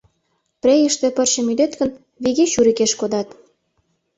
Прейыше 0.61 1.07
пырчым 1.15 1.47
ӱдет 1.51 1.73
гын, 1.79 1.89
виге 2.23 2.45
чурикеш 2.51 2.91
кодат. 2.99 3.27